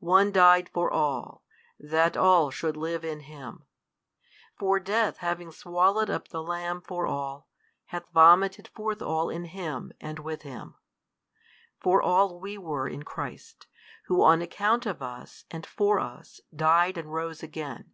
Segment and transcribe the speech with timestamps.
[0.00, 1.44] One died for all,
[1.78, 3.64] that all should live in Him.
[4.58, 7.46] For death having swallowed up the Lamb for all,
[7.88, 10.76] hath vomited forth all in Him and with Him.
[11.78, 13.66] For all we were in Christ,
[14.06, 17.92] Who on account of us and for us died and rose again.